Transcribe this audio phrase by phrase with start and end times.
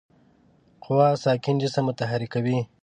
[0.83, 2.57] قوه ساکن جسم متحرک کوي.